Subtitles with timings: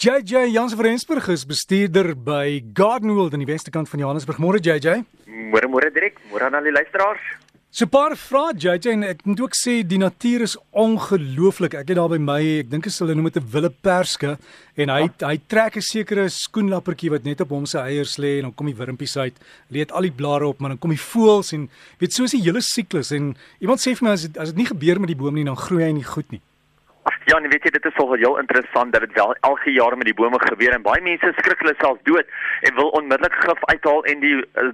[0.00, 4.38] JJ Jans van Rensburg is bestuurder by Gardenwold aan die weste kant van Johannesburg.
[4.40, 5.02] Môre JJ.
[5.28, 6.16] Môre môre direk.
[6.30, 7.20] Môre aan al die luisteraars.
[7.68, 11.74] So 'n paar vrae JJ en ek moet ook sê die natuur is ongelooflik.
[11.74, 14.38] Ek het daar by my, ek dink hulle noem dit 'n wille perske
[14.76, 15.28] en hy ja.
[15.28, 18.66] hy trek 'n sekere skoenlappertjie wat net op hom se eiers lê en dan kom
[18.66, 19.36] die wurmpies uit.
[19.68, 22.32] Lê dit al die blare op, maar dan kom die voëls en weet so is
[22.32, 25.08] die hele siklus en iemand sê vir my as dit as dit nie gebeur met
[25.08, 26.40] die boom nie dan groei hy nie goed nie.
[27.30, 30.08] Ja, en weet jy dit is nogal heel interessant dat dit wel elke jaar met
[30.08, 32.32] die bome gebeur en baie mense skrik hulle self dood
[32.66, 34.32] en wil onmiddellik gif uithaal en die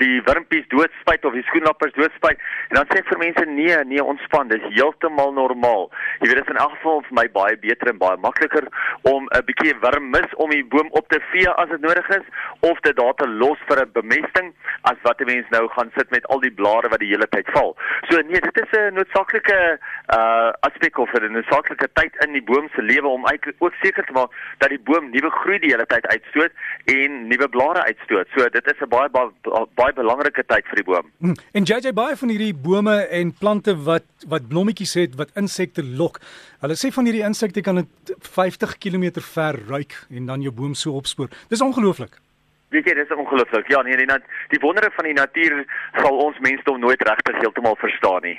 [0.00, 2.40] die wurmpies doodspuit of die skoenlappers doodspuit.
[2.70, 5.90] En dan sê ek vir mense nee, nee, ontspan, dis heeltemal normaal.
[6.22, 8.70] Jy weet dit is in elk geval vir my baie beter en baie makliker
[9.12, 12.24] om 'n bietjie wurmmis om die boom op te vee as dit nodig is
[12.70, 14.54] of dit daar te los vir 'n bemesting
[14.88, 17.52] as wat 'n mens nou gaan sit met al die blare wat die hele tyd
[17.52, 17.76] val.
[18.08, 19.78] So nee, dit is 'n noodsaaklike
[20.16, 24.06] uh aspek of 'n noodsaaklike tyd in die boom se lewe om uit ook seker
[24.06, 26.52] te maak dat die boom nuwe groei die hele tyd uitstoot
[26.94, 28.30] en nuwe blare uitstoot.
[28.36, 29.30] So dit is 'n baie baie,
[29.74, 31.06] baie belangrike tyd vir die boom.
[31.18, 31.36] Hmm.
[31.52, 36.20] En JJ baie van hierdie bome en plante wat wat blommetjies het wat insekte lok.
[36.60, 40.74] Hulle sê van hierdie insekte kan dit 50 km ver ruik en dan jou boom
[40.74, 41.28] so opspoor.
[41.48, 42.18] Dis ongelooflik.
[42.68, 43.68] Weet jy, dis ongelooflik.
[43.72, 44.06] Ja, nee, die,
[44.52, 45.64] die wondere van die natuur
[45.96, 48.36] sal ons mensdom nooit regtig heeltemal verstaan nie.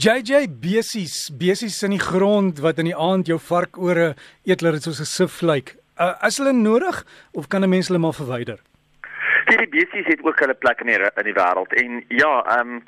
[0.00, 4.14] JJ besies, besies in die grond wat in die aand jou varkore
[4.48, 5.76] eet laat dit soos 'n sif lyk.
[6.00, 8.58] Uh, is hulle nodig of kan 'n mens hulle maar verwyder?
[9.46, 12.82] Hierdie besies het ook hulle plek in die in die wêreld en ja, ehm um,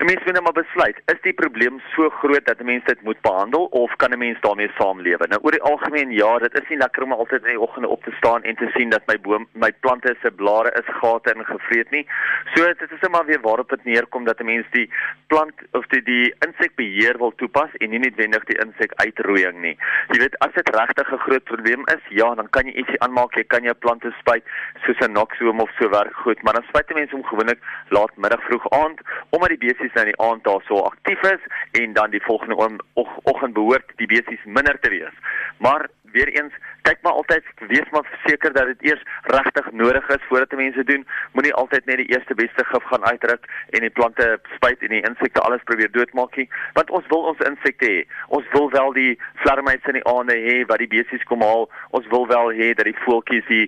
[0.00, 3.02] 'n mens moet net maar besluit, is die probleem so groot dat 'n mens dit
[3.02, 5.26] moet behandel of kan 'n mens daarmee saamlewe?
[5.28, 8.04] Nou oor die algemeen ja, dit is nie lekker om altyd in die oggende op
[8.04, 11.44] te staan en te sien dat my boom, my plante se blare is gate en
[11.44, 12.06] gevreet nie.
[12.54, 14.90] So dit is net maar weer waarop dit neerkom dat 'n mens die
[15.26, 19.76] plant of die die insekbeheer wil toepas en nie noodwendig die insek uitroeiing nie.
[20.08, 23.34] Jy weet, as dit regtig 'n groot probleem is, ja, dan kan jy ietsie aanmaak,
[23.34, 24.44] jy kan jou plante spuit
[24.84, 28.42] soos 'n noxoom of so werk goed, maar dan spuit mense hom gewoonlik laat middag
[28.42, 31.40] vroeg aand omdat die besies besies nou in die aand daar so aktief is
[31.80, 32.78] en dan die volgende
[33.24, 35.14] oggend behoort die besies minder te wees.
[35.58, 36.52] Maar weer eens,
[36.82, 41.06] kyk maar altyd wees maar seker dat dit eers regtig nodig is voordat mense doen.
[41.32, 45.02] Moenie altyd net die eerste beste gif gaan uitdruk en die plante spuit en die
[45.02, 48.00] insekte alles probeer doodmaak nie, want ons wil ons insekte hê.
[48.28, 51.68] Ons wil wel die vlermuise in die aande hê wat die besies kom haal.
[51.90, 53.66] Ons wil wel hê dat die voeltjies die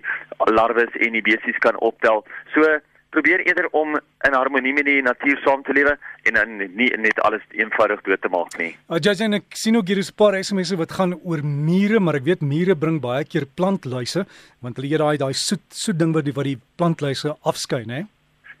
[0.51, 2.25] larwes en die besies kan optel.
[2.55, 2.67] So
[3.13, 3.97] probeer eerder om
[4.27, 5.95] in harmonie met die natuur saam te lewe
[6.29, 8.71] en dan nie net alles eenvoudig dood te maak nie.
[8.89, 11.99] Uh, Judge en ek sien ook hier is 'n paar SMS'e wat gaan oor mure,
[11.99, 14.25] maar ek weet mure bring baie keer plantluise
[14.61, 18.07] want hulle eet daai daai soet soet ding wat die wat die plantluise afskei, né?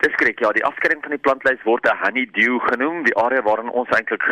[0.03, 0.41] Dis korrek.
[0.43, 4.23] Ja, die afskeiding van die plantlys word 'n honeydew genoem, die area waarin ons eintlik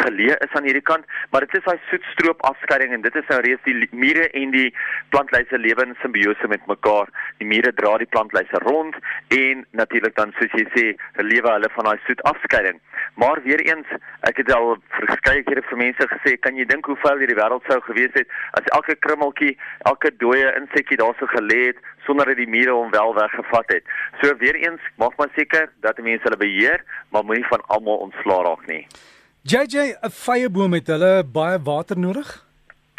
[0.00, 3.40] geleë is aan hierdie kant, maar dit is daai soetstroop afskeiding en dit is nou
[3.44, 4.74] reeds die mure en die
[5.10, 7.12] plantlyse lewe in simbiose met mekaar.
[7.38, 8.96] Die mure dra die plantlyse rond
[9.28, 10.86] en natuurlik dan soos jy sê,
[11.20, 12.80] lewe hulle van daai soet afskeiding.
[13.14, 13.86] Maar weer eens,
[14.20, 17.64] ek het al verskeie kere vir mense gesê, kan jy dink hoe veel hierdie wêreld
[17.66, 18.28] sou gewees het
[18.60, 19.56] as elke krummeltjie,
[19.90, 23.84] elke dooie insekkie daarso gelê het sonder dat die mure hom wel weggevat het.
[24.22, 28.42] So weer eens, maak maar seker dat mense hulle beheer, maar moenie van almal ontslaa
[28.42, 28.86] raak nie.
[29.42, 32.47] JJ, 'n vyeboom het hulle baie water nodig?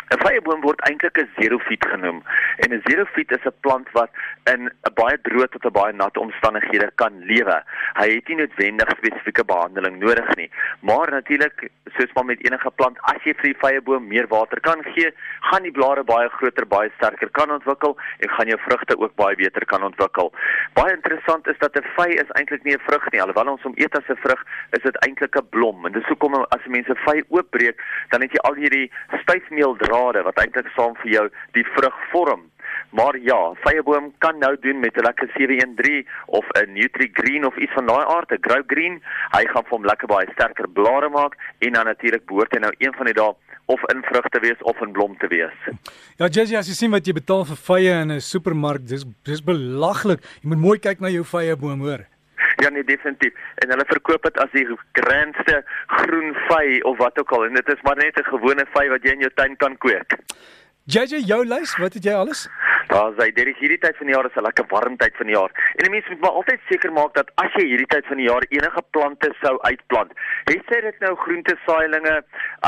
[0.10, 2.24] 'n Vyeboom word eintlik 'n xerofiet genoem
[2.66, 4.10] en 'n xerofiet is 'n plant wat
[4.54, 7.58] in 'n baie droë tot 'n baie nat omstandighede kan lewe.
[7.94, 10.50] Hy het nie noodwendig spesifieke behandeling nodig nie,
[10.82, 14.82] maar natuurlik soos maar met enige plant, as jy vir die vyeboom meer water kan
[14.84, 15.14] gee,
[15.52, 19.36] gaan die blare baie groter, baie sterker kan ontwikkel en gaan jou vrugte ook baie
[19.36, 20.34] beter kan ontwikkel.
[20.74, 23.78] Baie interessant is dat 'n vy is eintlik nie 'n vrug nie, alhoewel ons hom
[23.78, 24.42] eet as 'n vrug,
[24.72, 25.86] is dit eintlik 'n blom.
[25.86, 27.78] En dis hoekom as mense vy oopbreek,
[28.10, 28.92] dan het jy al hierdie
[29.22, 31.26] styfmeeldraad grade wat eintlik saam vir jou
[31.58, 32.48] die vrug vorm.
[32.96, 37.74] Maar ja, vyeboom kan nou doen met 'n lekker 713 of 'n NutriGreen of iets
[37.74, 39.02] van daai aard, 'n Grow Green.
[39.32, 42.74] Hy gaan vir hom lekker baie sterker blare maak en dan natuurlik behoort hy nou
[42.78, 43.34] een van die dae
[43.66, 45.58] of in vrugte wees of in blom te wees.
[46.18, 49.42] Ja, Jessie, as jy sien wat jy betaal vir vye in 'n supermark, dis dis
[49.44, 50.20] belaglik.
[50.42, 52.06] Jy moet mooi kyk na jou vyeboom, hoor.
[52.60, 53.34] Ja nee definitief.
[53.64, 57.68] En hulle verkoop dit as die grandste groen vy of wat ook al en dit
[57.74, 60.18] is maar net 'n gewone vy wat jy in jou tuin kan kweek.
[60.84, 62.48] JJ, jou lys, wat het jy alles?
[62.90, 65.28] Daar sê dit is hierdie tyd van die jaar is 'n lekker warm tyd van
[65.30, 65.52] die jaar.
[65.76, 68.30] En 'n mens moet maar altyd seker maak dat as jy hierdie tyd van die
[68.30, 70.12] jaar enige plante sou uitplant,
[70.44, 72.16] het sy dit nou groente saailinge,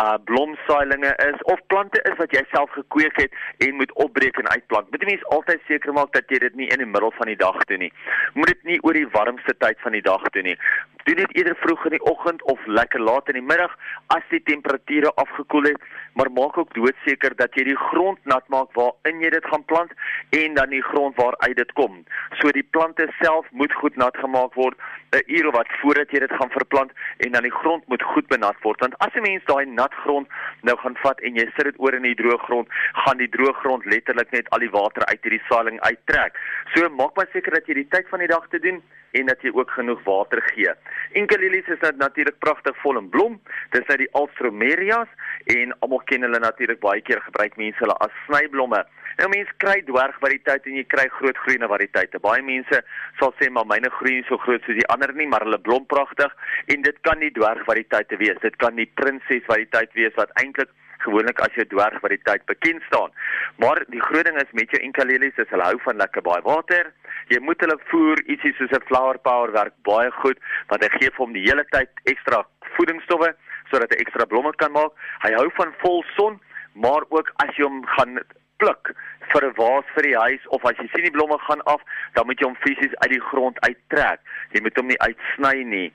[0.02, 4.50] uh blomsaailinge is of plante is wat jy self gekweek het en moet opbreek en
[4.50, 4.92] uitplant.
[4.92, 7.42] Moet 'n mens altyd seker maak dat jy dit nie in die middel van die
[7.46, 7.94] dag doen nie.
[8.34, 10.58] Moet dit nie oor die warmste tyd van die dag doen nie.
[11.04, 13.74] Doen dit eerder vroeg in die oggend of lekker laat in die middag
[14.08, 15.82] as die temperature afgekoel het,
[16.14, 19.92] maar maak ook doodseker dat jy die grond nat maak waarin jy dit gaan plant
[20.30, 22.04] en dan die grond waaruit dit kom.
[22.40, 24.78] So die plante self moet goed nat gemaak word
[25.12, 28.28] 'n uur of wat voordat jy dit gaan verplant en dan die grond moet goed
[28.28, 30.28] benat word want as 'n mens daai nat grond
[30.62, 32.68] nou gaan vat en jy sit dit oor in die droë grond,
[33.06, 36.38] gaan die droë grond letterlik net al die water uit hierdie saailing uittrek.
[36.74, 38.82] So maak maar seker dat jy die tyd van die dag te doen
[39.12, 40.74] en dat jy ook genoeg water gee.
[41.20, 43.40] Enkelilies is natuurlik pragtig vol in blom.
[43.76, 45.12] Dis uit die Alstromerias
[45.56, 48.84] en almal ken hulle natuurlik baie keer gebruik mense hulle as snyblomme.
[49.20, 52.22] Nou mense kry dwergvariëteite en jy kry groot groene variëteite.
[52.24, 52.80] Baie mense
[53.20, 55.86] sal sê maar myne groei nie so groot soos die ander nie, maar hulle blom
[55.92, 56.32] pragtig
[56.74, 58.40] en dit kan nie dwergvariëteite wees.
[58.46, 60.72] Dit kan nie prinses variëteit wees wat eintlik
[61.06, 63.14] gewoonlik as jou dwergvariëteit bekend staan.
[63.62, 66.92] Maar die groot ding is met jou enkalelies is hulle hou van lekker baie water.
[67.30, 70.40] Jy moet hulle voer ietsie soos 'n flower power werk baie goed
[70.70, 72.44] want hy gee vir hom die hele tyd ekstra
[72.78, 73.34] voedingsstowwe
[73.72, 74.92] sodat hy ekstra blomme kan maak.
[75.24, 76.40] Hy hou van vol son,
[76.74, 78.20] maar ook as jy hom gaan
[78.58, 78.94] pluk
[79.32, 81.82] vir 'n vaas vir die huis of as jy sien die blomme gaan af,
[82.14, 84.20] dan moet jy hom fisies uit die grond uittrek.
[84.54, 85.90] Jy moet hom nie uitsny nie.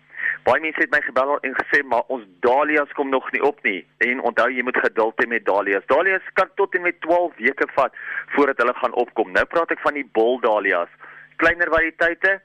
[0.46, 3.86] Baie mense het my gebel en gesê maar ons dahlias kom nog nie op nie.
[3.98, 5.86] En onthou jy moet geduld hê met dahlias.
[5.86, 7.94] Dahlias kan tot en met 12 weke vat
[8.34, 9.32] voordat hulle gaan opkom.
[9.32, 10.90] Nou praat ek van die bol dahlias.
[11.36, 12.40] Kleiner variëteite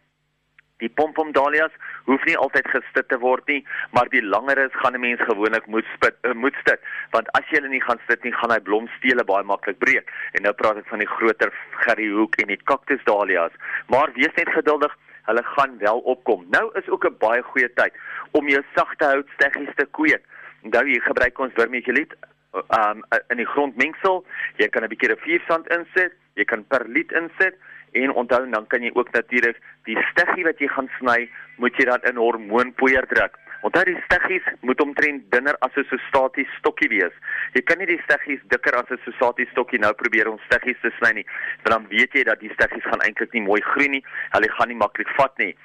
[0.82, 1.74] Die pompom dahlias
[2.08, 3.60] hoef nie altyd gestit te word nie,
[3.94, 7.46] maar die langer is gaan 'n mens gewoonlik moet spit, uh, moet stit, want as
[7.50, 10.10] jy hulle nie gaan stit nie, gaan hy blomstele baie maklik breek.
[10.34, 11.54] En nou praat ek van die groter
[11.86, 13.54] gerryhoek en die cactus dahlias.
[13.88, 14.98] Maar wees net geduldig,
[15.30, 16.46] hulle gaan wel opkom.
[16.50, 17.94] Nou is ook 'n baie goeie tyd
[18.32, 20.24] om jou sagte hout steggies te kweek.
[20.62, 22.14] Nou jy gebruik ons vermiculiet
[22.54, 24.26] um in die grondmengsel.
[24.58, 27.60] Jy kan 'n bietjie riviersand insit, jy kan perliet insit
[27.92, 31.28] En onthou dan kan jy ook natuurlik die steggie wat jy gaan sny,
[31.60, 33.36] moet jy dan in hormoonpoeier druk.
[33.62, 37.14] Onthou die steggies moet omtrent dunner as 'n sostatie stokkie wees.
[37.54, 40.92] Jy kan nie die steggies dikker as 'n sostatie stokkie nou probeer om steggies te
[40.98, 41.26] sny nie,
[41.64, 44.04] want dan weet jy dat die steggies gaan eintlik nie mooi groei nie.
[44.32, 45.56] Hulle gaan nie maklik vat nie.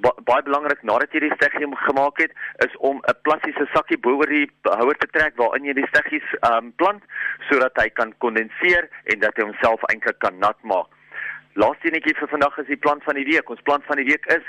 [0.00, 2.32] Ba baie belangrik nadat jy die steggie gemaak het,
[2.66, 6.72] is om 'n plastiese sakkie bo-oor die houer te trek waarin jy die steggies um,
[6.72, 7.02] plant
[7.50, 10.90] sodat hy kan kondenseer en dat hy homself eintlik kan nat maak.
[11.54, 13.50] Laaste enetjie vir vandag is die plant van die week.
[13.50, 14.42] Ons plant van die week is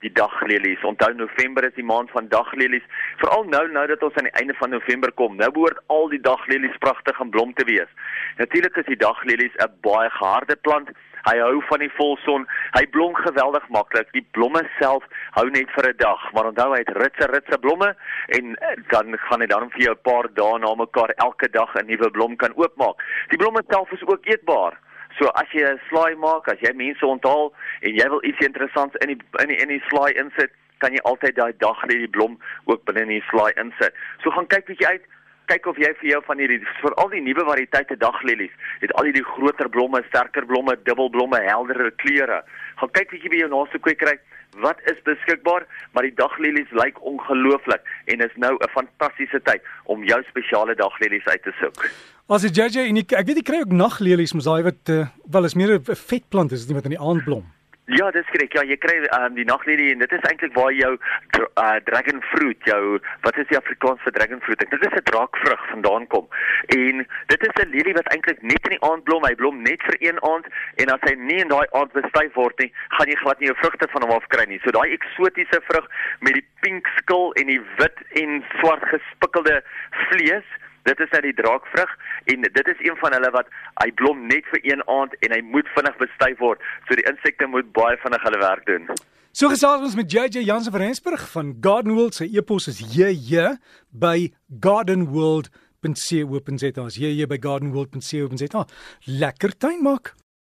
[0.00, 0.82] die daglelies.
[0.84, 2.86] Onthou November is die maand van daglelies.
[3.22, 5.36] Veral nou nou dat ons aan die einde van November kom.
[5.36, 7.92] Nou behoort al die daglelies pragtig en blom te wees.
[8.40, 10.90] Natuurlik is die daglelies 'n baie geharde plant.
[11.28, 12.46] Hy hou van die volson.
[12.72, 14.08] Hy blom geweldig maklik.
[14.12, 15.04] Die blomme self
[15.36, 17.94] hou net vir 'n dag, maar onthou hy het ritse ritse blomme
[18.28, 21.74] en eh, dan gaan hy dan vir jou 'n paar dae na mekaar elke dag
[21.74, 22.96] 'n nuwe blom kan oopmaak.
[23.28, 24.78] Die blomme self is ook eetbaar.
[25.18, 27.52] So as jy 'n slaai maak, as jy mense onthaal
[27.82, 31.00] en jy wil iets interessants in die in die in die slaai insit, kan jy
[31.04, 33.94] altyd daai dag net die blom ook binne in die slaai insit.
[34.22, 35.04] So gaan kyk bietjie uit
[35.50, 39.08] kyk of jy vir jou van hierdie vir al die nuwe variëteite daglelies het al
[39.08, 42.42] hierdie groter blomme, sterker blomme, dubbelblomme, helderder kleure.
[42.78, 44.18] Gaan kyk bietjie by jou naaste kwekery
[44.58, 50.04] wat is beskikbaar, maar die daglelies lyk ongelooflik en is nou 'n fantastiese tyd om
[50.04, 51.90] jou spesiale daglelies uit te soek.
[52.28, 55.06] As jy JJ en ek, ek weet jy kry ook naglelies, mos daai wat uh,
[55.30, 57.44] wel is meer 'n vetplant is dit wat in die aand blom.
[57.90, 58.52] Ja, dis korrek.
[58.54, 62.68] Ja, jy kry um, die naglelie en dit is eintlik waar jou uh, dragon fruit,
[62.68, 64.62] jou wat is die Afrikaans vir dragon fruit?
[64.62, 66.28] Dit is 'n draakvrug vandaan kom.
[66.76, 67.02] En
[67.32, 69.26] dit is 'n lelie wat eintlik net in die aand blom.
[69.26, 70.46] Hy blom net vir een aand
[70.76, 73.58] en as hy nie in daai aand bestuif word nie, gaan jy glad nie jou
[73.58, 74.60] vrugte van hom af kry nie.
[74.62, 79.62] So daai eksotiese vrug met die pink skil en die wit en swart gespikkelde
[80.06, 80.46] vlees
[80.88, 81.92] Dit is uit die draakvrug
[82.32, 83.48] en dit is een van hulle wat
[83.82, 86.60] hy blom net vir een aand en hy moet vinnig bestuif word.
[86.88, 88.90] So die insekte moet baie vinnig hulle werk doen.
[89.32, 92.16] So gesels ons met JJ Jansen van Rensburg van Garden World.
[92.18, 93.54] Sy e-pos is jj
[93.90, 96.82] by gardenworld.co.za.
[96.82, 98.66] As hier by gardenworld.co.za
[99.06, 100.14] lekker tuin maak.